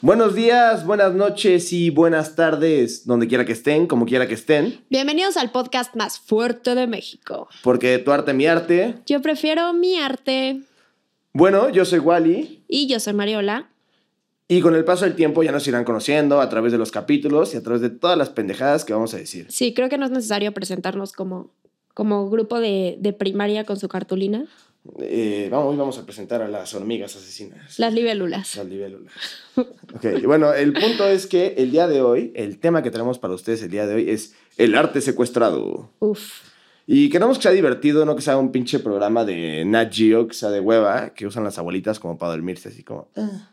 [0.00, 4.84] Buenos días, buenas noches y buenas tardes, donde quiera que estén, como quiera que estén.
[4.90, 7.48] Bienvenidos al podcast más fuerte de México.
[7.62, 8.96] Porque tu arte, mi arte.
[9.06, 10.60] Yo prefiero mi arte.
[11.32, 12.64] Bueno, yo soy Wally.
[12.68, 13.70] Y yo soy Mariola.
[14.46, 17.54] Y con el paso del tiempo ya nos irán conociendo a través de los capítulos
[17.54, 19.46] y a través de todas las pendejadas que vamos a decir.
[19.48, 21.50] Sí, creo que no es necesario presentarnos como,
[21.94, 24.46] como grupo de, de primaria con su cartulina.
[25.00, 27.78] Eh, vamos, hoy vamos a presentar a las hormigas asesinas.
[27.78, 28.56] Las libélulas.
[28.56, 29.12] Las libélulas.
[29.56, 33.32] ok, bueno, el punto es que el día de hoy, el tema que tenemos para
[33.32, 35.90] ustedes el día de hoy es el arte secuestrado.
[36.00, 36.42] Uf.
[36.86, 40.34] Y queremos que sea divertido, no que sea un pinche programa de Nat Geo, que
[40.34, 43.08] sea de hueva, que usan las abuelitas como para dormirse, así como...
[43.16, 43.50] "Ah".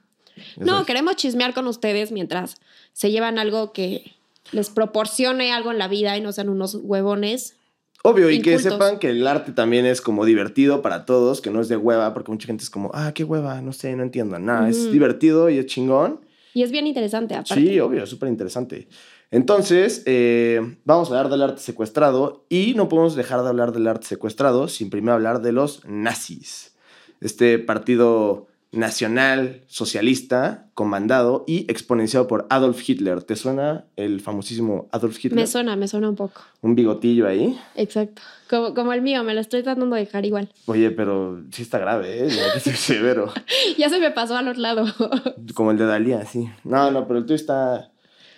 [0.58, 2.56] No, queremos chismear con ustedes mientras
[2.94, 4.16] se llevan algo que
[4.52, 7.56] les proporcione algo en la vida y no sean unos huevones.
[8.04, 11.62] Obvio, y que sepan que el arte también es como divertido para todos, que no
[11.62, 14.40] es de hueva, porque mucha gente es como, ah, qué hueva, no sé, no entiendo
[14.40, 14.70] nada.
[14.70, 16.20] Es divertido y es chingón.
[16.54, 17.56] Y es bien interesante, aparte.
[17.56, 18.88] Sí, obvio, súper interesante.
[19.30, 23.88] Entonces, eh, vamos a hablar del arte secuestrado y no podemos dejar de hablar del
[23.88, 26.76] arte secuestrado sin primero hablar de los nazis.
[27.22, 33.22] Este partido nacional socialista comandado y exponenciado por Adolf Hitler.
[33.24, 35.36] ¿Te suena el famosísimo Adolf Hitler?
[35.36, 36.42] Me suena, me suena un poco.
[36.62, 37.60] Un bigotillo ahí.
[37.76, 38.22] Exacto.
[38.50, 40.50] Como, como el mío, me lo estoy tratando de dejar igual.
[40.68, 42.30] Oye, pero sí está grave, ¿eh?
[42.30, 43.34] Ya que severo.
[43.78, 44.86] ya se me pasó al otro lado.
[45.54, 46.50] Como el de Dalía, sí.
[46.64, 47.92] No, no, pero el tuyo está,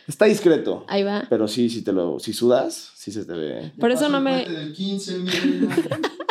[0.07, 0.85] está discreto.
[0.87, 1.23] Ahí va.
[1.29, 3.71] Pero sí, si te lo, si sudas, sí se te ve.
[3.79, 5.75] Por eso no me- Del 15, mira.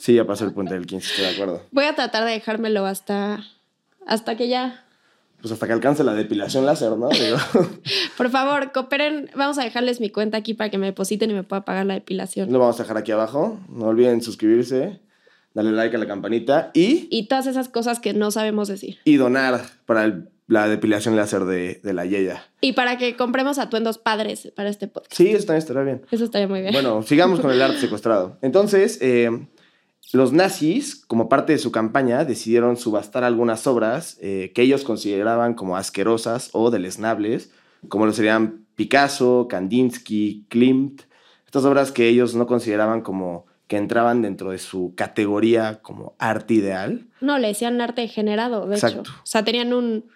[0.00, 1.62] Sí, ya pasó el puente del 15, estoy de acuerdo.
[1.72, 3.44] Voy a tratar de dejármelo hasta,
[4.06, 4.86] hasta que ya.
[5.42, 7.10] Pues hasta que alcance la depilación láser, ¿no?
[8.16, 9.30] Por favor, cooperen.
[9.36, 11.94] Vamos a dejarles mi cuenta aquí para que me depositen y me pueda pagar la
[11.94, 12.50] depilación.
[12.50, 13.58] lo vamos a dejar aquí abajo.
[13.68, 15.00] No olviden suscribirse,
[15.54, 18.98] darle like a la campanita y, Y todas esas cosas que no sabemos decir.
[19.04, 22.42] y donar para el- la depilación láser de, de la Yeya.
[22.60, 25.14] Y para que compremos atuendos padres para este podcast.
[25.14, 26.02] Sí, eso también estará bien.
[26.10, 26.72] Eso estaría muy bien.
[26.72, 28.36] Bueno, sigamos con el arte secuestrado.
[28.42, 29.30] Entonces, eh,
[30.12, 35.54] los nazis, como parte de su campaña, decidieron subastar algunas obras eh, que ellos consideraban
[35.54, 37.50] como asquerosas o deleznables,
[37.88, 41.02] como lo serían Picasso, Kandinsky, Klimt,
[41.46, 46.54] estas obras que ellos no consideraban como que entraban dentro de su categoría como arte
[46.54, 47.06] ideal.
[47.20, 49.00] No, le decían arte degenerado, de Exacto.
[49.02, 49.12] hecho.
[49.22, 50.06] O sea, tenían un,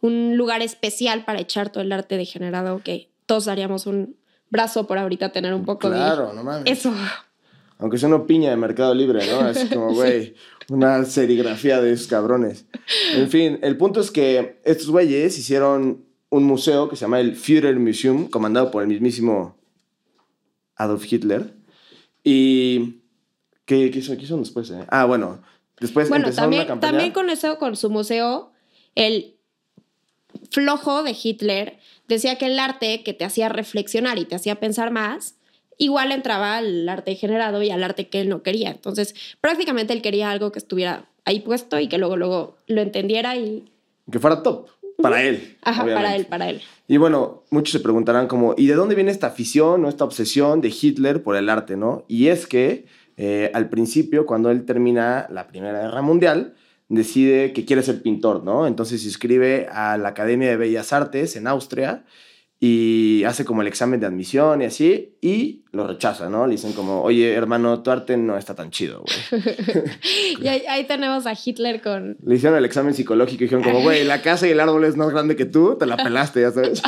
[0.00, 4.16] un lugar especial para echar todo el arte degenerado que todos daríamos un
[4.48, 6.64] brazo por ahorita tener un poco Claro, no mames.
[6.64, 6.92] de eso.
[7.78, 9.40] Aunque sea una piña de Mercado Libre, ¿no?
[9.40, 10.34] Así como, güey,
[10.68, 12.66] una serigrafía de esos cabrones.
[13.14, 17.36] En fin, el punto es que estos güeyes hicieron un museo que se llama el
[17.36, 19.56] Führer Museum, comandado por el mismísimo
[20.76, 21.54] Adolf Hitler.
[22.22, 23.00] Y...
[23.66, 24.70] ¿Qué, qué hizo, qué después?
[24.70, 24.84] eh?
[24.88, 25.42] Ah, bueno,
[25.80, 26.90] después Bueno, empezaron una también, campaña...
[26.92, 28.52] también con eso, con su museo,
[28.94, 29.36] el
[30.50, 34.90] flojo de Hitler decía que el arte que te hacía reflexionar y te hacía pensar
[34.90, 35.36] más,
[35.78, 38.70] igual entraba al arte degenerado y al arte que él no quería.
[38.70, 43.36] Entonces, prácticamente él quería algo que estuviera ahí puesto y que luego, luego lo entendiera
[43.36, 43.70] y...
[44.10, 44.68] Que fuera top,
[45.00, 45.56] para él.
[45.62, 46.16] Ajá, para obviamente.
[46.16, 46.62] él, para él.
[46.86, 50.60] Y bueno, muchos se preguntarán como, ¿y de dónde viene esta afición o esta obsesión
[50.60, 52.04] de Hitler por el arte, no?
[52.08, 52.86] Y es que
[53.16, 56.54] eh, al principio, cuando él termina la Primera Guerra Mundial,
[56.88, 58.66] decide que quiere ser pintor, ¿no?
[58.66, 62.04] Entonces se inscribe a la Academia de Bellas Artes en Austria
[62.66, 66.46] y hace como el examen de admisión y así, y lo rechaza, ¿no?
[66.46, 69.42] Le dicen como, oye, hermano, tu arte no está tan chido, güey.
[70.40, 72.16] Y ahí, ahí tenemos a Hitler con...
[72.24, 74.96] Le hicieron el examen psicológico y dijeron como, güey, la casa y el árbol es
[74.96, 76.80] más grande que tú, te la pelaste, ya sabes.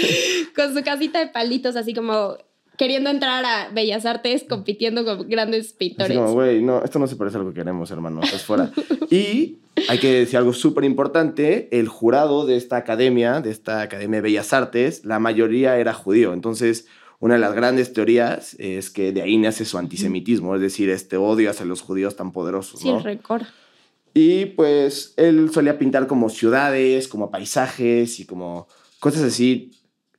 [0.56, 2.38] con su casita de palitos, así como
[2.78, 6.16] queriendo entrar a Bellas Artes, compitiendo con grandes Así pintores.
[6.16, 8.70] como, güey, no, esto no se parece a lo que queremos, hermano, estás fuera.
[9.10, 9.58] y
[9.88, 14.22] hay que decir algo súper importante, el jurado de esta academia, de esta Academia de
[14.22, 16.86] Bellas Artes, la mayoría era judío, entonces
[17.20, 21.16] una de las grandes teorías es que de ahí nace su antisemitismo, es decir, este
[21.16, 22.98] odio hacia los judíos tan poderosos, Sí, ¿no?
[22.98, 23.42] el récord.
[24.14, 28.68] Y pues él solía pintar como ciudades, como paisajes y como
[29.00, 29.72] cosas así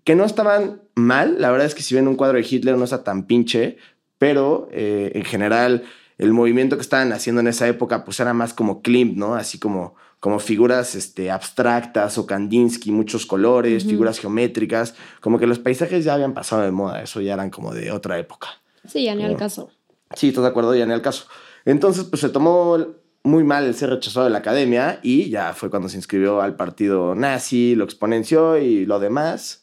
[0.04, 1.40] que no estaban mal.
[1.40, 3.78] La verdad es que si ven un cuadro de Hitler no está tan pinche,
[4.18, 5.84] pero eh, en general
[6.18, 9.36] el movimiento que estaban haciendo en esa época pues era más como Klimt, ¿no?
[9.36, 15.60] Así como, como figuras este, abstractas o Kandinsky, muchos colores, figuras geométricas, como que los
[15.60, 18.50] paisajes ya habían pasado de moda, eso ya eran como de otra época.
[18.86, 19.70] Sí, ya ni al caso.
[20.14, 20.76] Sí, ¿estás de acuerdo?
[20.76, 21.26] Ya en el caso.
[21.64, 22.78] Entonces, pues se tomó
[23.24, 26.56] muy mal el ser rechazado de la academia y ya fue cuando se inscribió al
[26.56, 29.59] partido nazi, lo exponenció y lo demás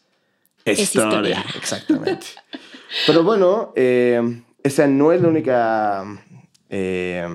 [0.66, 1.08] es Es historia.
[1.38, 1.44] historia.
[1.56, 2.26] Exactamente.
[3.06, 6.04] Pero bueno, eh, esa no es la única
[6.68, 7.26] eh,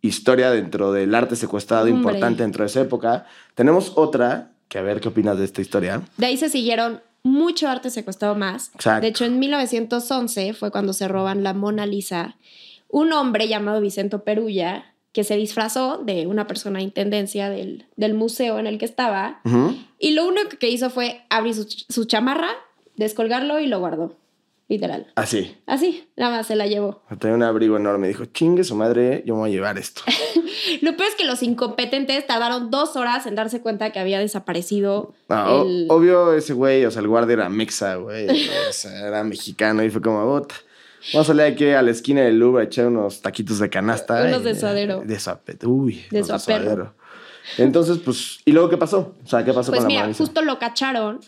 [0.00, 1.98] historia dentro del arte secuestrado Hombre.
[1.98, 3.26] importante dentro de esa época.
[3.54, 6.02] Tenemos otra, que a ver qué opinas de esta historia.
[6.16, 8.70] De ahí se siguieron mucho arte secuestrado más.
[8.74, 9.02] Exacto.
[9.02, 12.36] De hecho, en 1911 fue cuando se roban la Mona Lisa.
[12.88, 18.14] Un hombre llamado Vicento Perulla, que se disfrazó de una persona de intendencia del, del
[18.14, 19.40] museo en el que estaba,
[19.98, 22.50] y lo único que hizo fue abrir su, su chamarra,
[22.98, 24.14] descolgarlo y lo guardó.
[24.70, 25.06] Literal.
[25.14, 25.56] Así.
[25.64, 27.02] Así, nada más se la llevó.
[27.18, 28.06] Tenía un abrigo enorme.
[28.08, 30.02] Dijo, chingue su madre, yo me voy a llevar esto.
[30.82, 35.14] Lo peor es que los incompetentes tardaron dos horas en darse cuenta que había desaparecido
[35.30, 35.86] No, el...
[35.88, 38.28] Obvio, ese güey, o sea, el guardia era mexa, güey.
[38.68, 40.54] o sea, era mexicano y fue como, bota.
[41.14, 44.24] Vamos a salir aquí a la esquina del Louvre a echar unos taquitos de canasta.
[44.26, 45.00] Unos de suadero.
[45.02, 46.92] De suape- Uy, De suadero.
[47.56, 49.14] Entonces, pues, ¿y luego qué pasó?
[49.24, 50.24] O sea, ¿qué pasó Pues con la mira, Mona Lisa?
[50.24, 51.20] justo lo cacharon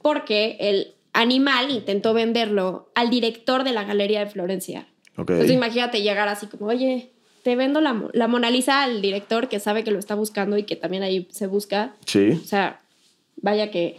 [0.00, 4.86] porque el animal intentó venderlo al director de la Galería de Florencia.
[5.16, 5.30] Ok.
[5.30, 7.10] Entonces imagínate llegar así como, oye,
[7.42, 10.64] te vendo la, la Mona Lisa al director que sabe que lo está buscando y
[10.64, 11.94] que también ahí se busca.
[12.04, 12.80] Sí, O sea,
[13.36, 13.98] vaya que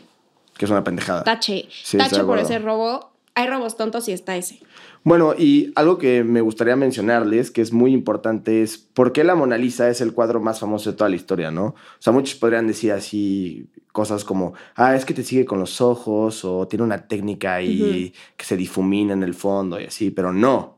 [0.57, 1.23] que es una pendejada.
[1.23, 3.11] tache, Sí, tache por ese robo.
[3.35, 4.59] Hay robos tontos y está ese.
[5.07, 9.35] Bueno, y algo que me gustaría mencionarles, que es muy importante, es por qué la
[9.35, 11.67] Mona Lisa es el cuadro más famoso de toda la historia, ¿no?
[11.67, 15.79] O sea, muchos podrían decir así cosas como, ah, es que te sigue con los
[15.79, 20.33] ojos, o tiene una técnica ahí que se difumina en el fondo y así, pero
[20.33, 20.77] no.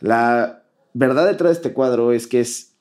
[0.00, 2.74] La verdad detrás de este cuadro es que es,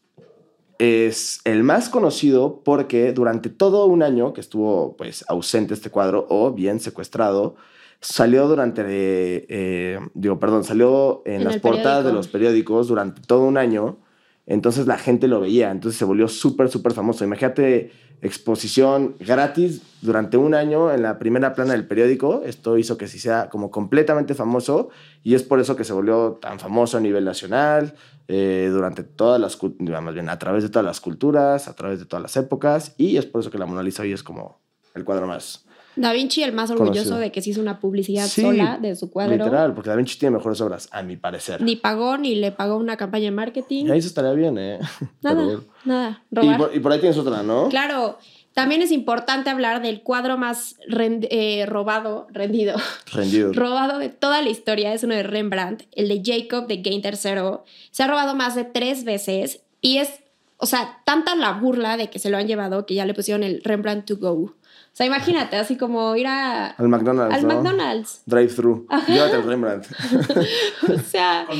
[0.79, 6.25] es el más conocido porque durante todo un año que estuvo pues ausente este cuadro,
[6.31, 7.57] o bien secuestrado,
[8.01, 13.43] salió durante, eh, digo, perdón, salió en, En las portadas de los periódicos durante todo
[13.43, 13.97] un año.
[14.45, 17.23] Entonces la gente lo veía, entonces se volvió súper, súper famoso.
[17.23, 17.91] Imagínate
[18.21, 22.41] exposición gratis durante un año en la primera plana del periódico.
[22.45, 24.89] Esto hizo que sí sea como completamente famoso
[25.23, 27.95] y es por eso que se volvió tan famoso a nivel nacional
[28.27, 32.05] eh, durante todas las, más bien a través de todas las culturas, a través de
[32.05, 34.59] todas las épocas y es por eso que la Mona Lisa hoy es como
[34.95, 37.17] el cuadro más Da Vinci, el más orgulloso Conocido.
[37.17, 39.35] de que se hizo una publicidad Sí, sola de su cuadro.
[39.35, 41.61] literal, porque Da Vinci tiene mejores obras, a mi parecer.
[41.61, 43.85] Ni pagó ni le pagó una campaña de marketing.
[43.87, 44.79] Y ahí eso estaría bien, ¿eh?
[45.21, 46.23] Pero Nada, nada.
[46.31, 46.57] Y Robar.
[46.57, 47.67] por, y por ahí tienes otra, ¿no?
[47.69, 48.17] Claro,
[48.53, 52.75] también es importante hablar del cuadro más rend- eh, robado, rendido,
[53.11, 53.51] Rendido.
[53.53, 54.93] robado de toda la historia.
[54.93, 57.59] Es uno de Rembrandt, el de Jacob de Gain III.
[57.91, 60.09] Se ha robado más de tres veces y es,
[60.57, 63.43] o sea, tanta la burla de que se lo han llevado que ya le pusieron
[63.43, 64.53] el Rembrandt to go.
[64.99, 67.55] O sea, imagínate, así como ir a, Al McDonald's, al ¿no?
[67.55, 68.21] McDonald's.
[68.25, 68.85] Drive-thru.
[69.07, 69.87] Llévate el Rembrandt.
[70.93, 71.57] O sea, Con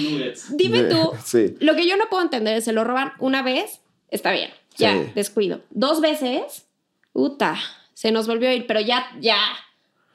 [0.58, 1.56] dime tú, Sí.
[1.62, 4.92] Lo que yo no puedo entender es, se lo roban una vez, está bien, ya,
[4.92, 5.12] Sí.
[5.16, 5.62] descuido.
[5.70, 6.66] Dos veces,
[7.14, 7.56] puta,
[7.94, 9.38] se nos volvió a ir, pero ya, ya,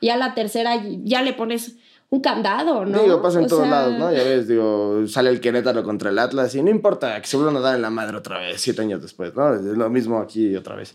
[0.02, 1.76] ya la tercera, ya le pones
[2.10, 3.02] un candado, ¿no?
[3.02, 4.12] Digo, pasa en O todos sea, lados, ¿no?
[4.12, 7.56] Ya ves, digo, sale el Querétaro contra el Atlas y no importa que se vuelvan
[7.56, 9.54] a dar en la madre otra vez, siete años después, ¿no?
[9.54, 10.94] Es lo mismo aquí otra vez.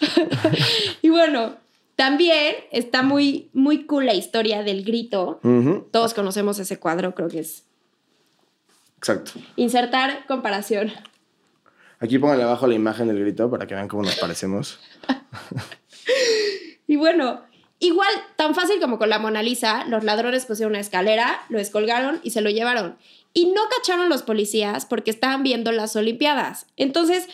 [1.02, 1.54] Y bueno,
[1.96, 5.40] también está muy, muy cool la historia del grito.
[5.90, 7.64] Todos conocemos ese cuadro, creo que es
[8.98, 9.32] Exacto.
[9.56, 10.92] insertar comparación.
[12.00, 14.80] Aquí pónganle abajo la imagen del grito para que vean cómo nos parecemos.
[16.86, 17.42] Y bueno,
[17.80, 22.20] igual, tan fácil como con la Mona Lisa, los ladrones pusieron una escalera, lo descolgaron
[22.22, 22.96] y se lo llevaron.
[23.32, 26.66] Y no cacharon los policías porque estaban viendo las Olimpiadas.
[26.76, 27.28] Entonces,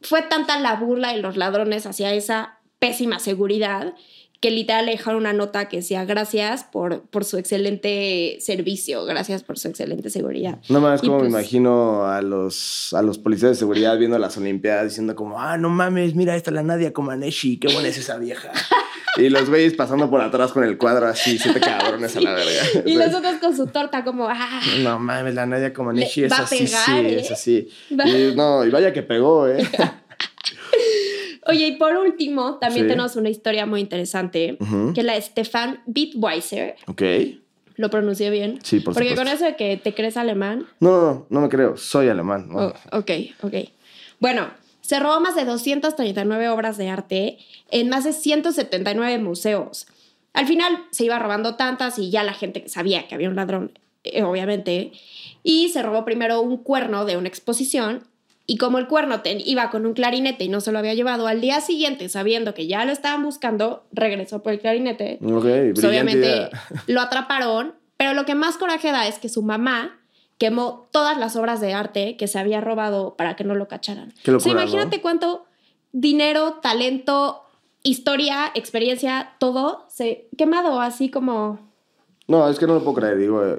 [0.00, 3.94] fue tanta la burla de los ladrones hacia esa pésima seguridad
[4.40, 9.42] que literal le dejaron una nota que decía gracias por, por su excelente servicio, gracias
[9.42, 10.58] por su excelente seguridad.
[10.68, 14.36] No Y como me pues- imagino a los, a los policías de seguridad viendo las
[14.36, 17.98] Olimpiadas diciendo como, ah, no mames, mira, esta es la Nadia Comaneci, qué buena es
[17.98, 18.52] esa vieja.
[19.16, 22.62] y los güeyes pasando por atrás con el cuadro así, siete cabrones a la verga.
[22.86, 26.66] Y los otros con su torta como, ah, No mames, la Nadia Comaneci es así,
[26.68, 27.20] sí, ¿eh?
[27.20, 27.68] es así.
[27.98, 29.58] Va- Y, no, y vaya que pegó, ¿eh?
[31.48, 32.88] Oye, y por último, también Sí.
[32.90, 34.56] tenemos una historia muy interesante,
[34.94, 36.76] que es la de Stefan Bitweiser.
[36.86, 37.02] ok.
[37.76, 38.58] ¿Lo pronuncié bien?
[38.64, 39.24] Sí, por Porque supuesto.
[39.30, 40.66] con eso de que te crees alemán.
[40.80, 42.48] No, no, no, no me creo, soy alemán.
[42.48, 42.58] ¿no?
[42.58, 43.10] Oh, ok,
[43.42, 43.54] ok.
[44.18, 44.48] Bueno,
[44.80, 47.38] se robó más de 239 obras de arte
[47.70, 49.86] en más de 179 museos.
[50.32, 53.78] Al final se iba robando tantas y ya la gente sabía que había un ladrón,
[54.02, 54.90] eh, obviamente.
[55.44, 58.02] Y se robó primero un cuerno de una exposición.
[58.50, 61.26] Y como el cuerno ten- iba con un clarinete y no se lo había llevado,
[61.26, 65.18] al día siguiente, sabiendo que ya lo estaban buscando, regresó por el clarinete.
[65.22, 66.50] Ok, Pues obviamente idea.
[66.86, 70.00] lo atraparon, pero lo que más coraje da es que su mamá
[70.38, 74.14] quemó todas las obras de arte que se había robado para que no lo cacharan.
[74.22, 75.44] Qué o sea, locura, imagínate cuánto
[75.92, 77.42] dinero, talento,
[77.82, 81.58] historia, experiencia, todo se quemado así como
[82.26, 83.44] No, es que no lo puedo creer, digo.
[83.44, 83.58] eh,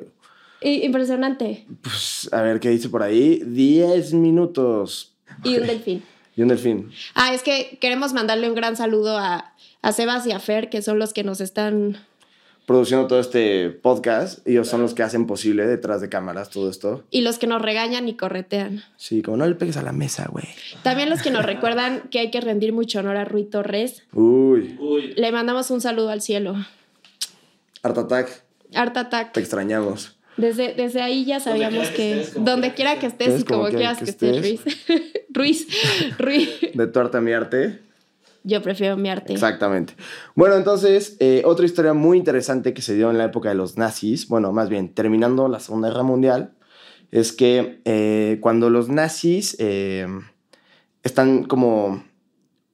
[0.61, 1.65] Impresionante.
[1.81, 3.41] Pues, a ver qué dice por ahí.
[3.45, 5.13] 10 minutos.
[5.43, 6.03] Y un delfín.
[6.35, 6.91] Y un delfín.
[7.15, 10.81] Ah, es que queremos mandarle un gran saludo a, a Sebas y a Fer, que
[10.81, 11.97] son los que nos están...
[12.65, 14.47] Produciendo todo este podcast.
[14.47, 17.03] Ellos son los que hacen posible detrás de cámaras todo esto.
[17.09, 18.83] Y los que nos regañan y corretean.
[18.95, 20.45] Sí, como no le pegues a la mesa, güey.
[20.83, 24.03] También los que nos recuerdan que hay que rendir mucho honor a Rui Torres.
[24.13, 24.77] Uy.
[24.79, 26.53] Uy, Le mandamos un saludo al cielo.
[27.81, 28.43] Art Attack.
[28.75, 29.37] Art Te Attack.
[29.37, 30.15] extrañamos.
[30.39, 33.97] Desde, desde ahí ya sabíamos que donde quiera que estés y como Como quiera quieras
[33.99, 34.61] que que estés, Ruiz.
[35.29, 35.67] Ruiz.
[36.17, 36.49] Ruiz.
[36.73, 37.79] De tu arte a mi arte.
[38.43, 39.33] Yo prefiero mi arte.
[39.33, 39.95] Exactamente.
[40.35, 43.77] Bueno, entonces, eh, otra historia muy interesante que se dio en la época de los
[43.77, 46.53] nazis, bueno, más bien terminando la Segunda Guerra Mundial,
[47.11, 50.07] es que eh, cuando los nazis eh,
[51.03, 52.03] están como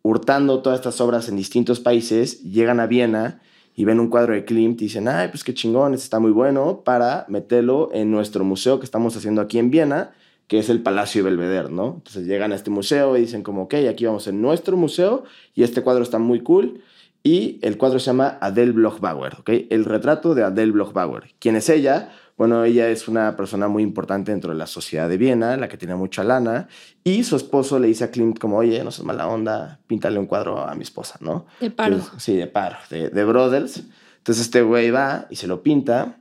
[0.04, 3.42] hurtando todas estas obras en distintos países, llegan a Viena
[3.76, 6.32] y ven un cuadro de Klimt y dicen, ay, pues qué chingón, este está muy
[6.32, 10.14] bueno para meterlo en nuestro museo que estamos haciendo aquí en Viena,
[10.48, 11.96] que es el Palacio de Belvedere, ¿no?
[11.96, 15.64] Entonces llegan a este museo y dicen como, ok, aquí vamos en nuestro museo y
[15.64, 16.82] este cuadro está muy cool.
[17.28, 19.50] Y el cuadro se llama Adele Bloch-Bauer, ¿ok?
[19.72, 21.34] El retrato de Adele Bloch-Bauer.
[21.40, 22.12] ¿Quién es ella?
[22.38, 25.76] Bueno, ella es una persona muy importante dentro de la sociedad de Viena, la que
[25.76, 26.68] tiene mucha lana.
[27.04, 30.28] Y su esposo le dice a Klimt como, oye, no seas mala onda, píntale un
[30.28, 31.48] cuadro a mi esposa, ¿no?
[31.60, 31.96] De paro.
[31.96, 33.82] Entonces, sí, de paro, de, de brothers.
[34.18, 36.18] Entonces este güey va y se lo pinta.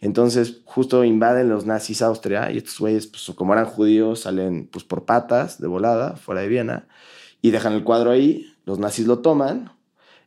[0.00, 4.84] Entonces justo invaden los nazis Austria y estos güeyes, pues como eran judíos, salen pues
[4.84, 6.86] por patas de volada fuera de Viena
[7.42, 8.54] y dejan el cuadro ahí.
[8.66, 9.72] Los nazis lo toman.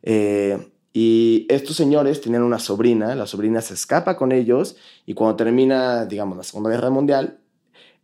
[0.10, 0.58] Eh,
[0.94, 6.06] y estos señores tenían una sobrina, la sobrina se escapa con ellos y cuando termina,
[6.06, 7.40] digamos, la Segunda Guerra Mundial,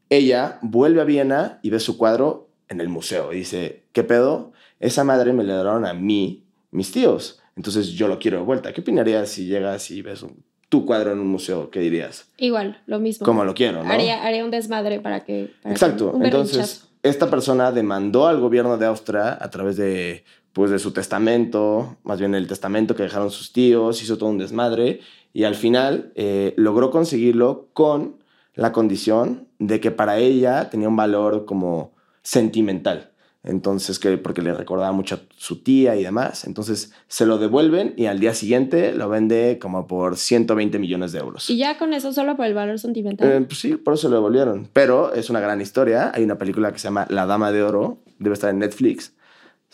[0.09, 4.51] ella vuelve a Viena y ve su cuadro en el museo y dice, ¿qué pedo?
[4.79, 7.39] Esa madre me la dieron a mí, mis tíos.
[7.55, 8.73] Entonces yo lo quiero de vuelta.
[8.73, 11.69] ¿Qué opinarías si llegas y ves un- tu cuadro en un museo?
[11.69, 12.27] ¿Qué dirías?
[12.37, 13.25] Igual, lo mismo.
[13.25, 13.91] Como lo quiero, ¿no?
[13.91, 15.51] Haría, haría un desmadre para que...
[15.61, 16.11] para Exacto.
[16.17, 20.91] que- Entonces, esta persona demandó al gobierno de Austria a través de, pues, de su
[20.91, 25.01] testamento, más bien el testamento que dejaron sus tíos, hizo todo un desmadre
[25.33, 28.17] y al final eh, logró conseguirlo con
[28.55, 33.09] la condición de que para ella tenía un valor como sentimental.
[33.45, 36.45] Entonces, que porque le recordaba mucho a su tía y demás.
[36.45, 41.19] Entonces, se lo devuelven y al día siguiente lo vende como por 120 millones de
[41.19, 41.49] euros.
[41.49, 43.29] Y ya con eso, solo por el valor sentimental.
[43.29, 44.69] Eh, pues sí, por eso lo devolvieron.
[44.71, 46.11] Pero es una gran historia.
[46.15, 47.97] Hay una película que se llama La Dama de Oro.
[48.17, 49.13] Debe estar en Netflix.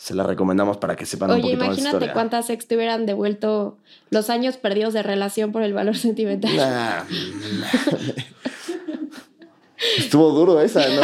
[0.00, 3.04] Se la recomendamos para que sepan un poquito más de imagínate cuántas ex te hubieran
[3.04, 3.76] devuelto
[4.08, 6.56] los años perdidos de relación por el valor sentimental.
[6.56, 7.02] Nah.
[9.98, 11.02] Estuvo duro esa, ¿no?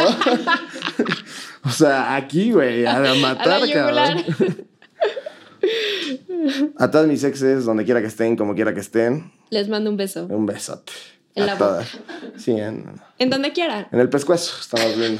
[1.63, 4.25] o sea, aquí, güey, a A matar, yugular.
[4.25, 4.67] cabrón.
[6.79, 9.97] A todas mis exes, donde quiera que estén, como quiera que estén, Les mando un
[9.97, 10.25] beso.
[10.25, 10.91] un besote.
[11.35, 11.65] En a la boca.
[11.67, 11.97] todas.
[12.37, 13.87] Sí, en, En donde quieran.
[13.91, 15.19] En el pescuezo, estamos bien.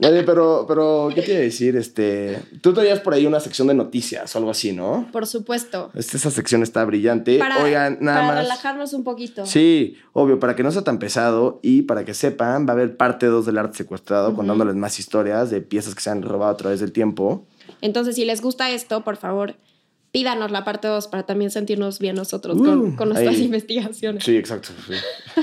[0.00, 1.76] Oye, pero, pero, ¿qué te iba a decir?
[1.76, 5.08] Este, tú traías por ahí una sección de noticias o algo así, ¿no?
[5.10, 5.90] Por supuesto.
[5.94, 7.36] Este, esa sección está brillante.
[7.38, 8.42] Para, Oigan, nada para más.
[8.44, 9.44] relajarnos un poquito.
[9.44, 12.96] Sí, obvio, para que no sea tan pesado y para que sepan, va a haber
[12.96, 16.56] parte 2 del arte secuestrado, contándoles más historias de piezas que se han robado a
[16.56, 17.44] través del tiempo.
[17.80, 19.56] Entonces, si les gusta esto, por favor,
[20.12, 23.42] pídanos la parte 2 para también sentirnos bien nosotros Uh, con, con nuestras ahí.
[23.46, 24.22] investigaciones.
[24.22, 24.68] Sí, exacto.
[24.86, 25.42] Sí,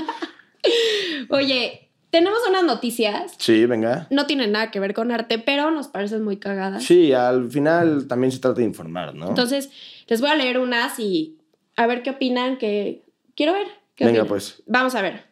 [1.30, 1.85] Oye,
[2.16, 3.34] tenemos unas noticias.
[3.36, 4.06] Sí, venga.
[4.08, 6.82] No tienen nada que ver con arte, pero nos parecen muy cagadas.
[6.82, 9.28] Sí, al final también se trata de informar, ¿no?
[9.28, 9.68] Entonces,
[10.06, 11.36] les voy a leer unas y
[11.76, 13.02] a ver qué opinan, que
[13.34, 13.66] quiero ver.
[13.96, 14.28] ¿Qué venga, opinan?
[14.28, 14.62] pues.
[14.64, 15.24] Vamos a ver.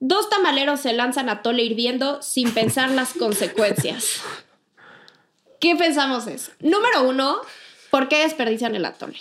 [0.00, 4.22] Dos tamaleros se lanzan a tole hirviendo sin pensar las consecuencias.
[5.60, 6.50] ¿Qué pensamos eso?
[6.58, 7.36] Número uno,
[7.92, 9.18] ¿por qué desperdician el atole?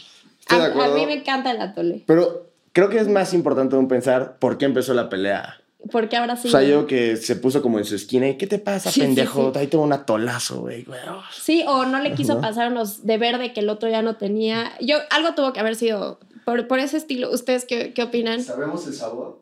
[0.50, 2.04] De A, a mí me encanta el atole.
[2.08, 5.60] Pero creo que es más importante aún pensar por qué empezó la pelea.
[5.92, 6.48] ¿Por qué ahora sí?
[6.48, 9.02] O sea, yo que se puso como en su esquina y ¿qué te pasa, Sí,
[9.02, 9.52] pendejo?
[9.54, 9.60] sí.
[9.60, 10.84] Ahí tengo un atolazo, güey.
[10.84, 11.00] güey.
[11.32, 14.72] Sí, o no le quiso pasar unos de verde que el otro ya no tenía.
[14.80, 17.30] Yo, algo tuvo que haber sido por, por ese estilo.
[17.32, 18.42] ¿Ustedes qué, qué opinan?
[18.44, 19.42] ¿Sabemos el sabor?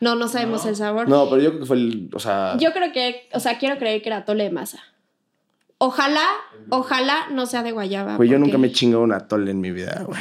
[0.00, 0.70] No, no sabemos No.
[0.70, 1.08] el sabor.
[1.08, 3.78] No, pero yo creo que fue el, o sea, Yo creo que, o sea, quiero
[3.78, 4.78] creer que era atole de masa.
[5.78, 6.24] Ojalá,
[6.70, 8.16] ojalá no sea de guayaba.
[8.16, 10.20] güey, yo nunca me chingo un atole en mi vida, güey.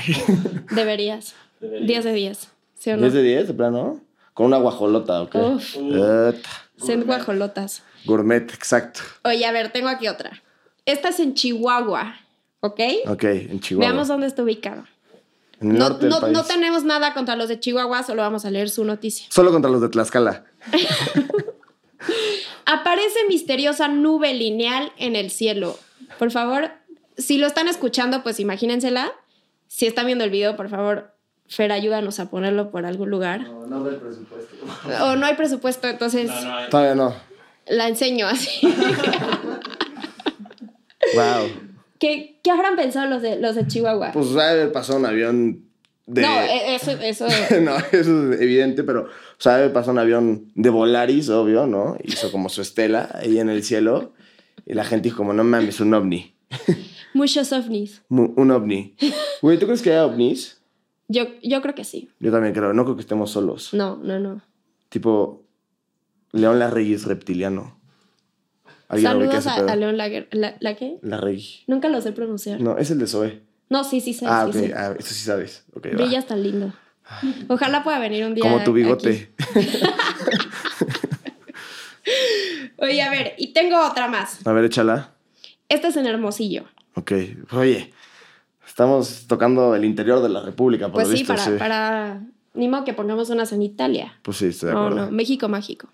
[0.72, 1.34] Deberías.
[1.60, 1.88] Debería.
[1.88, 2.48] 10 de 10.
[2.76, 3.02] ¿Sí o no?
[3.02, 4.00] 10 de 10, de plano.
[4.38, 5.36] Con una guajolota, ¿ok?
[5.36, 6.32] Uf, Uh,
[6.78, 7.82] sed guajolotas.
[8.06, 9.02] gourmet, exacto.
[9.24, 10.44] Oye, a ver, tengo aquí otra.
[10.86, 12.16] Esta es en Chihuahua,
[12.60, 12.80] ¿ok?
[13.08, 13.90] Ok, en Chihuahua.
[13.90, 14.86] Veamos dónde está ubicado.
[15.60, 16.34] en el No, norte del no, país.
[16.38, 19.26] no tenemos nada contra los de Chihuahua, solo vamos a leer su noticia.
[19.32, 20.46] Solo contra los de Tlaxcala.
[22.66, 25.78] Aparece misteriosa nube lineal en el cielo.
[26.20, 26.70] Por favor,
[27.18, 29.12] si lo están escuchando, pues imagínensela.
[29.68, 31.16] Si están viendo el video, por favor,
[31.50, 33.42] Fer, ayúdanos a ponerlo por algún lugar.
[33.42, 34.56] No, no veo el presupuesto.
[35.06, 36.70] O no hay presupuesto, entonces No, no hay.
[36.70, 37.14] Todavía no.
[37.68, 38.68] la enseño así.
[41.16, 41.48] Wow.
[42.00, 44.12] ¿Qué, qué habrán pensado los de, los de Chihuahua?
[44.12, 45.64] Pues haber pasado un avión
[46.06, 46.22] de.
[46.22, 47.28] No, e- eso, eso.
[47.62, 49.10] no, eso es evidente, pero, o
[49.42, 51.98] sea, debe pasar un avión de Volaris, obvio, ¿no?
[52.04, 54.14] Hizo como su estela ahí en el cielo.
[54.66, 56.36] Y la gente dijo como, no mames, un ovni.
[57.14, 58.02] Muchos ovnis.
[58.10, 58.96] Mu- Un ovni.
[59.42, 60.60] Güey, ¿tú crees que hay ovnis?
[61.08, 62.10] Yo, yo creo que sí.
[62.20, 62.74] Yo también creo.
[62.74, 63.74] No creo que estemos solos.
[63.74, 64.42] No, no, no.
[64.90, 65.44] Tipo,
[66.32, 67.78] León Larregui es reptiliano.
[68.90, 70.28] ¿Alguien ubica Saludos a, León Lager.
[70.32, 70.98] ¿La, ¿La qué?
[71.02, 71.64] Larregui.
[71.68, 72.60] Nunca lo sé pronunciar.
[72.62, 73.44] No, No, es el de Zoe.
[73.90, 74.26] sí, sí, sí.
[74.28, 74.66] ah, sí, ok.
[74.66, 74.72] sí.
[74.76, 75.66] Ah, eso sí sabes.
[75.74, 75.98] Ok, va.
[75.98, 76.74] Brillas tan lindo.
[77.48, 78.44] Ojalá pueda venir un día.
[78.44, 79.32] Como tu bigote.
[82.78, 84.46] Oye, a ver, y tengo otra más.
[84.46, 85.14] A ver, échala.
[85.70, 86.64] Este es en Hermosillo.
[86.96, 87.12] Ok.
[87.52, 87.92] Oye,
[88.78, 91.52] estamos tocando el interior de la República, por Pues lo sí, visto, para, sí.
[91.58, 92.22] para.
[92.54, 94.20] Ni modo que pongamos unas en Italia.
[94.22, 95.06] Pues sí, estoy de No, acuerdo.
[95.08, 95.88] no, México mágico.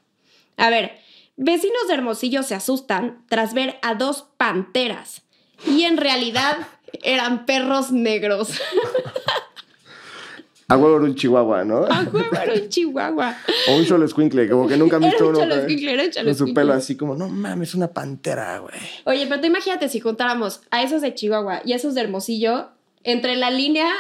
[0.57, 0.91] A ver,
[1.37, 5.21] vecinos de Hermosillo se asustan tras ver a dos panteras.
[5.65, 6.57] Y en realidad
[7.03, 8.49] eran perros negros.
[10.69, 11.85] A huevo era un chihuahua, ¿no?
[11.85, 13.35] A huevo, era un chihuahua.
[13.69, 15.39] O un cholescuincle, como que nunca han Era visto un uno.
[15.45, 18.73] cholescuincle, era un Con su pelo así como, no mames, una pantera, güey.
[19.05, 22.69] Oye, pero tú imagínate si juntáramos a esos de Chihuahua y a esos de Hermosillo,
[23.03, 23.91] entre la línea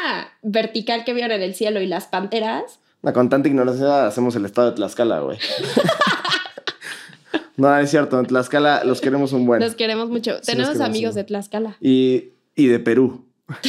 [0.41, 4.45] vertical que vieron en el cielo y las panteras, No, con tanta ignorancia hacemos el
[4.45, 5.37] estado de Tlaxcala, güey.
[7.57, 9.61] no, es cierto, en Tlaxcala los queremos un buen.
[9.61, 10.39] los queremos mucho.
[10.41, 11.75] Tenemos amigos de Tlaxcala.
[11.81, 13.25] Y, y de Perú.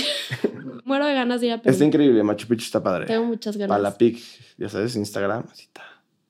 [0.84, 1.72] Muero de ganas de ir a Perú.
[1.72, 3.06] Está increíble, Machu Picchu está padre.
[3.06, 3.76] Tengo muchas ganas.
[3.76, 4.22] Palapic,
[4.58, 5.82] ya sabes, Instagram, así está.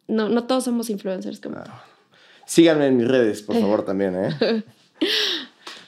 [0.07, 1.71] No, no todos somos influencers como tú.
[2.47, 4.63] Síganme en mis redes, por favor, también, ¿eh?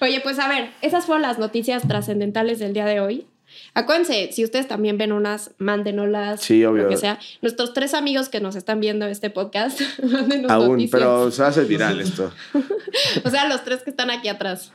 [0.01, 3.27] Oye, pues a ver, esas fueron las noticias trascendentales del día de hoy.
[3.75, 6.41] Acuérdense, si ustedes también ven unas, mándenoslas.
[6.41, 6.85] Sí, obvio.
[6.85, 7.19] Lo que sea.
[7.43, 10.91] Nuestros tres amigos que nos están viendo este podcast, mándenos Aún, noticias.
[11.01, 12.33] pero se hacer viral esto.
[13.25, 14.73] O sea, los tres que están aquí atrás.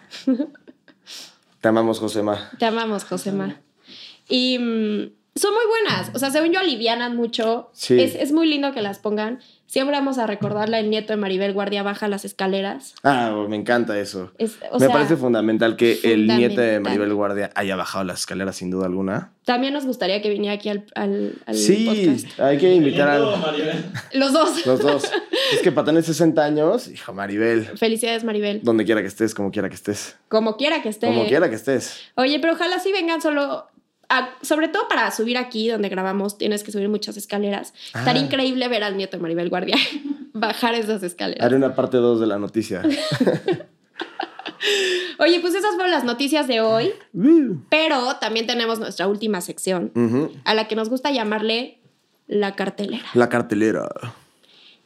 [1.60, 2.51] Te amamos, Josema.
[2.60, 3.60] Te amamos, Josema.
[4.32, 6.12] Y mm, son muy buenas.
[6.15, 7.70] O sea, según yo, alivianan mucho.
[7.74, 8.00] Sí.
[8.02, 9.39] Es, es muy lindo que las pongan.
[9.65, 10.80] Siempre vamos a recordarla.
[10.80, 12.94] El nieto de Maribel Guardia baja las escaleras.
[13.04, 14.32] Ah, me encanta eso.
[14.38, 16.82] Es, o me sea, parece fundamental que el nieto de.
[16.82, 19.32] Maribel Guardia haya bajado las escaleras, sin duda alguna.
[19.46, 22.39] También nos gustaría que viniera aquí al, al, al Sí, podcast.
[22.41, 23.86] hay que invitar a Maribel.
[24.13, 24.65] Los dos.
[24.65, 25.04] los dos.
[25.54, 28.60] es que para tener 60 años, hijo, Maribel, Felicidades, Maribel.
[28.63, 30.17] donde quiera que estés, como quiera que estés.
[30.28, 31.08] Como quiera que esté.
[31.08, 31.98] Como quiera que estés.
[32.15, 33.67] Oye, pero ojalá sí vengan solo.
[34.12, 37.74] A- sobre todo para subir aquí donde grabamos, tienes que subir muchas escaleras.
[37.95, 38.26] Estaría Ah.
[38.26, 39.76] increíble ver al nieto de Maribel Guardia
[40.34, 41.45] bajar esas escaleras.
[41.45, 42.84] Haré una parte 2 de la noticia.
[45.19, 46.93] Oye, pues esas fueron las noticias de hoy,
[47.69, 49.91] pero también tenemos nuestra última sección,
[50.45, 51.80] a la que nos gusta llamarle
[52.28, 53.88] la cartelera, La cartelera.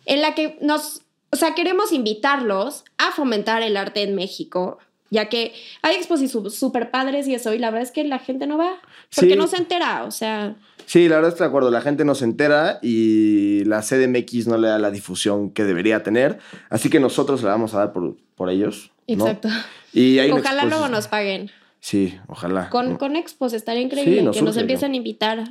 [0.06, 4.78] en la que nos, o sea, queremos invitarlos a fomentar el arte en México,
[5.16, 8.46] ya que hay exposiciones súper padres y eso, y la verdad es que la gente
[8.46, 8.74] no va,
[9.16, 9.36] porque Sí.
[9.38, 11.72] no se entera, o sea, Sí, la verdad estoy de acuerdo.
[11.72, 16.04] La gente no se entera y la CDMX no le da la difusión que debería
[16.04, 16.38] tener.
[16.70, 18.92] Así que nosotros le vamos a dar por, por ellos.
[19.08, 19.26] ¿no?
[19.26, 19.50] exacto.
[19.94, 21.50] Y hay Ojalá luego nos paguen.
[21.80, 22.70] Sí, ojalá.
[22.70, 22.98] Con, ¿no?
[23.00, 25.44] con expos estaría increíble Sí, nos que nos empiecen a invitar,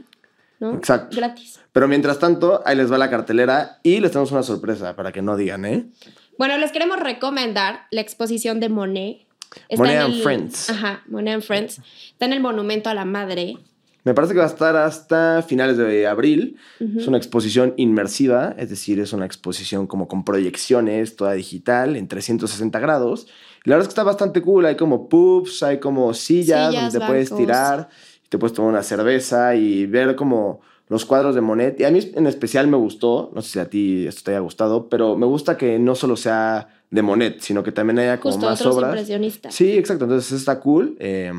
[0.60, 0.74] ¿no?
[0.74, 1.16] Exacto.
[1.16, 1.58] Gratis.
[1.72, 5.20] Pero mientras tanto, ahí les va la cartelera y les tenemos una sorpresa para que
[5.22, 5.86] no digan, ¿eh?
[6.38, 9.26] Bueno, les queremos recomendar la exposición de Monet.
[9.76, 10.70] Monet en and el- Friends.
[10.70, 11.80] Ajá, Monet and Friends.
[12.12, 13.56] Está en el Monumento a la Madre.
[14.04, 16.58] Me parece que va a estar hasta finales de abril.
[16.98, 22.06] Es una exposición inmersiva, es decir, es una exposición como con proyecciones, toda digital, en
[22.06, 23.26] 360 grados.
[23.64, 24.66] Y la verdad es que está bastante cool.
[24.66, 27.88] Hay como pubs, hay como sillas, Sillas, donde te puedes tirar,
[28.26, 31.80] y te puedes tomar una cerveza y ver como los cuadros de Monet.
[31.80, 34.40] Y a mí en especial me gustó, no sé si a ti esto te haya
[34.40, 38.34] gustado, pero me gusta que no solo sea de Monet, sino que también haya como
[38.34, 38.90] Justo más otros obras.
[38.90, 39.54] impresionistas.
[39.54, 40.04] Sí, exacto.
[40.04, 40.96] Entonces está cool.
[41.00, 41.32] eh,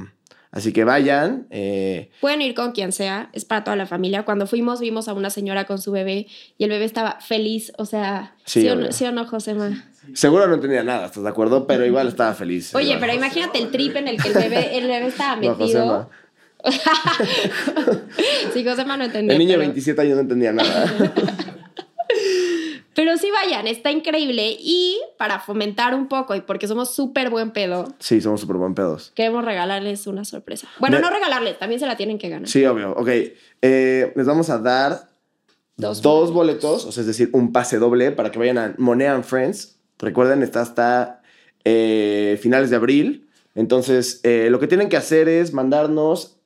[0.52, 1.48] así que vayan.
[1.50, 4.24] eh, Pueden ir con quien sea, es para toda la familia.
[4.26, 7.72] Cuando fuimos, vimos a una señora con su bebé y el bebé estaba feliz.
[7.78, 9.86] O sea, Sí, ¿sí, o, no, ¿sí o no, Josema?
[10.14, 11.66] Seguro no entendía nada, ¿estás de acuerdo?
[11.68, 12.76] Pero igual estaba feliz.
[12.76, 13.00] Oye, Igual.
[13.00, 15.58] pero imagínate el trip en el que el bebé, el bebé estaba No, metido.
[15.66, 16.10] Josema.
[18.54, 19.34] sí, Josema no entendía.
[19.34, 20.94] El niño de pero- 27 años no entendía nada.
[22.96, 24.56] Pero sí vayan, está increíble.
[24.60, 28.74] Y para fomentar un poco, y porque somos súper buen pedo, Sí, somos súper buen
[28.74, 29.12] pedos.
[29.16, 30.68] queremos regalarles una sorpresa.
[30.80, 32.48] Bueno, no regalarles, también se la tienen que ganar.
[32.48, 32.94] Sí, obvio.
[32.94, 33.10] Ok.
[33.62, 35.10] eh, les vamos a dar
[35.78, 39.10] Dos dos, boletos, o sea, es decir, un pase doble para que vayan a Monet
[39.10, 39.78] and Friends.
[40.00, 41.22] Recuerden, está hasta
[41.66, 43.28] eh, finales de abril.
[43.56, 46.38] Entonces, eh, lo que tienen que hacer es mandarnos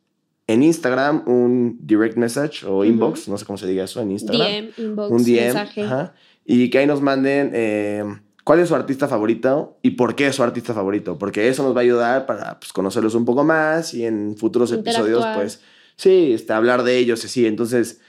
[0.47, 4.47] en Instagram un direct message o inbox, no sé cómo se diga eso en Instagram.
[4.47, 5.35] DM, inbox, un DM.
[5.45, 5.81] mensaje.
[5.83, 6.13] ajá,
[6.45, 8.03] y que ahí nos manden eh,
[8.43, 11.17] cuál es su artista favorito y por qué es su artista favorito.
[11.17, 14.71] Porque eso nos va a ayudar para pues, conocerlos un poco más y en futuros
[14.71, 15.61] episodios, pues,
[15.95, 17.45] sí, este, hablar de ellos, sí.
[17.45, 18.01] Entonces,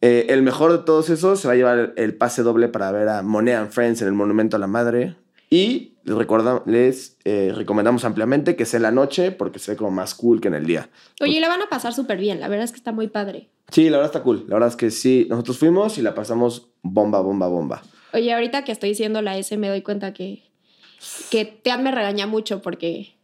[0.00, 3.08] eh, el mejor de todos esos se va a llevar el pase doble para ver
[3.08, 5.16] a Monet and Friends en el Monumento a la Madre.
[5.50, 9.76] Y les, recorda- les eh, recomendamos ampliamente que sea en la noche porque se ve
[9.76, 10.90] como más cool que en el día.
[11.20, 12.40] Oye, y la van a pasar súper bien.
[12.40, 13.48] La verdad es que está muy padre.
[13.70, 14.44] Sí, la verdad está cool.
[14.48, 17.82] La verdad es que sí, nosotros fuimos y la pasamos bomba, bomba, bomba.
[18.12, 20.42] Oye, ahorita que estoy diciendo la S me doy cuenta que,
[21.30, 23.14] que Teat me regaña mucho porque...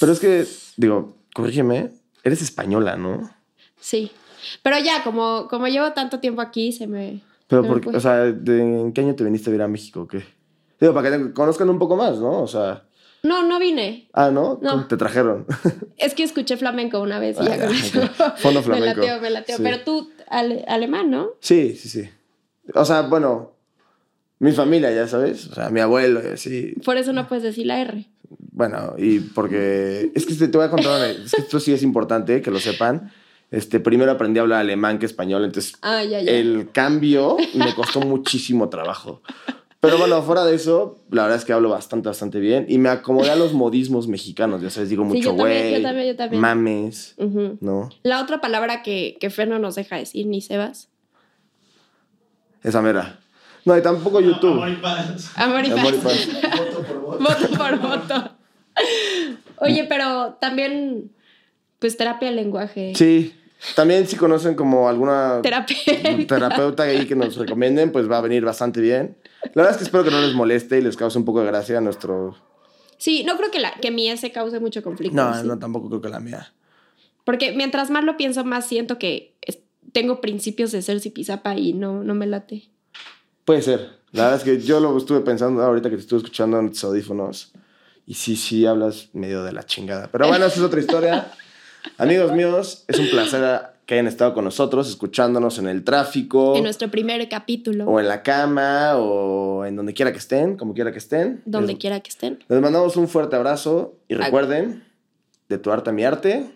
[0.00, 3.30] Pero es que, digo, corrígeme, eres española, ¿no?
[3.80, 4.10] Sí.
[4.62, 7.20] Pero ya, como, como llevo tanto tiempo aquí, se me...
[7.46, 10.08] Pero, porque, o sea, ¿de- ¿en qué año te viniste a vivir a México o
[10.08, 10.24] qué?
[10.84, 12.42] Digo, para que te conozcan un poco más, ¿no?
[12.42, 12.84] O sea,
[13.22, 14.10] No, no vine.
[14.12, 14.58] ah, ¿no?
[14.60, 14.86] No.
[14.86, 15.46] Te trajeron.
[15.96, 17.72] Es que escuché flamenco una vez y ya Ah, con ok.
[17.74, 18.00] eso.
[18.36, 19.00] Fondo Me flamenco.
[19.00, 19.56] lateo, me lateo.
[19.56, 19.62] Sí.
[19.62, 21.30] Pero tú, ale- alemán, ¿no?
[21.40, 22.10] sí, sí, sí.
[22.74, 23.52] O sea, bueno,
[24.40, 25.46] mi familia, ya sabes.
[25.48, 26.74] O sea, mi abuelo y así.
[26.84, 28.06] Por eso no puedes decir la R.
[28.52, 30.10] Bueno, y porque...
[30.14, 32.60] Es que te, te voy a contar, es que esto sí es importante que lo
[32.60, 33.10] sepan.
[33.50, 36.30] Este, primero aprendí a hablar alemán que español, entonces Ah, ya, ya.
[36.32, 39.22] el cambio me costó muchísimo trabajo.
[39.84, 42.66] Pero bueno, fuera de eso, la verdad es que hablo bastante, bastante bien.
[42.68, 45.76] Y me acomodé a los modismos mexicanos, ya sabes, digo Sí, mucho yo también, güey,
[45.76, 46.40] yo también, yo también.
[46.40, 47.58] mames, Ujú.
[47.60, 47.88] ¿no?
[48.02, 50.88] La otra palabra que, que Fer no nos deja decir, ni Sebas.
[52.62, 53.20] Esa mera.
[53.64, 54.52] No, y tampoco YouTube.
[54.52, 55.30] Amor y paz.
[55.36, 55.94] Amor y paz.
[56.02, 56.28] paz.
[56.58, 57.18] Voto por voto.
[57.18, 58.30] voto por voto.
[59.58, 61.10] Oye, pero también,
[61.78, 62.92] pues terapia del lenguaje.
[62.94, 63.34] Sí,
[63.74, 68.80] también si conocen como alguna terapeuta ahí que nos recomienden, pues va a venir bastante
[68.80, 69.16] bien.
[69.54, 71.46] La verdad es que espero que no les moleste y les cause un poco de
[71.46, 72.36] gracia a nuestro...
[72.96, 75.16] Sí, no creo que, la, que mi S cause mucho conflicto.
[75.16, 75.46] No, ¿sí?
[75.46, 76.52] no, tampoco creo que la mía.
[77.24, 79.58] Porque mientras más lo pienso, más siento que es-
[79.92, 82.68] tengo principios de ser zipizapa y no, no me late.
[83.44, 83.98] Puede ser.
[84.12, 86.84] La verdad es que yo lo estuve pensando ahorita que te estuve escuchando en tus
[86.84, 87.52] audífonos.
[88.06, 90.08] Y sí, sí, hablas medio de la chingada.
[90.12, 91.32] Pero bueno, esa es otra historia.
[91.98, 96.62] Amigos míos, es un placer que hayan estado con nosotros, escuchándonos en el tráfico, En
[96.62, 100.92] nuestro primer capítulo, o en la cama, o en donde quiera que estén, como quiera
[100.92, 101.42] que estén.
[101.44, 102.38] donde les, quiera que estén.
[102.48, 104.84] les mandamos un fuerte abrazo y recuerden,
[105.48, 106.46] de tu arte a mi arte.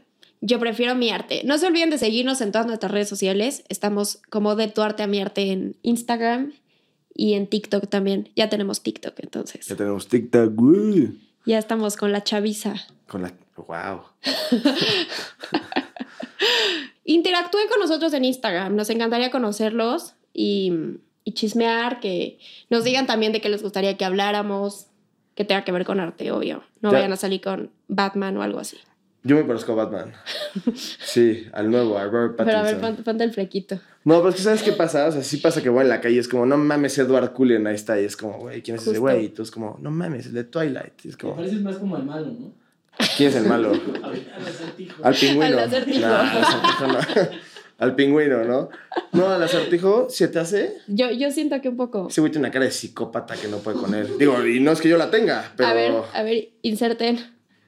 [0.41, 1.43] Yo prefiero mi arte.
[1.45, 3.65] No se olviden de seguirnos en todas nuestras redes sociales.
[3.69, 6.53] Estamos como de tu arte a mi arte en Instagram
[7.13, 8.31] y en TikTok también.
[8.37, 9.67] Ya tenemos TikTok, entonces.
[9.67, 10.59] Ya tenemos TikTok.
[10.61, 11.09] uh,
[11.45, 12.75] Ya estamos con la chaviza.
[13.09, 13.33] con la...
[13.67, 14.03] ¡Wow!
[17.05, 18.77] Interactúen con nosotros en Instagram.
[18.77, 20.73] Nos encantaría conocerlos y,
[21.25, 22.39] y chismear, que
[22.71, 24.89] nos digan también de qué les gustaría que habláramos,
[25.35, 26.63] que tenga que ver con arte, obvio.
[26.81, 26.99] No Ya.
[26.99, 28.77] vayan a salir con Batman o algo así.
[29.25, 30.13] Yo me parezco a Batman.
[30.75, 32.63] Sí, al nuevo, a Robert Pattinson.
[32.65, 33.81] Pero a ver, ponte, el flequito.
[34.05, 35.07] No, pero es que ¿sabes qué pasa?
[35.07, 37.33] O sea, sí pasa que voy en la calle y es como, no mames, Edward
[37.33, 37.99] Cullen, ahí está.
[38.01, 39.27] Y es como, güey, ¿quién es ese güey?
[39.27, 40.93] Y tú es como, no mames, el de Twilight.
[41.05, 42.53] Y es Te como, pareces más como al malo, ¿no?
[43.17, 43.73] ¿Quién es el malo?
[44.03, 45.05] A ver, al acertijo.
[45.05, 45.45] Al pingüino.
[45.45, 46.01] Al acertijo.
[46.01, 46.99] Nah, al acertijo no.
[47.79, 48.71] Al pingüino, ¿no?
[49.13, 50.75] No, al acertijo, ¿se te hace?
[50.89, 52.09] Yo, yo siento que un poco.
[52.11, 54.19] Ese güey tiene una cara de psicópata que no puede con él.
[54.19, 55.69] Digo, y no es que yo la tenga, pero...
[55.69, 57.19] A ver, a ver, inserten.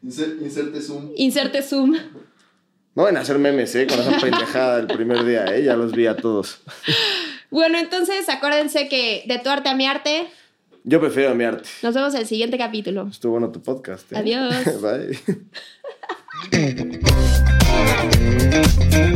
[0.02, 1.12] Inser- inserte zoom.
[1.14, 1.96] Inserte zoom.
[2.96, 3.86] No van a hacer memes, ¿eh?
[3.86, 5.62] Con esa pendejada del primer día, ¿eh?
[5.62, 6.60] Ya los vi a todos.
[7.50, 10.26] Bueno, entonces acuérdense que de tu arte a mi arte,
[10.84, 11.68] Yo prefiero mi arte.
[11.82, 13.08] nos vemos en el siguiente capítulo.
[13.10, 14.10] Estuvo bueno tu podcast.
[14.12, 14.16] ¿eh?
[14.16, 14.54] Adiós.
[14.82, 15.18] Bye.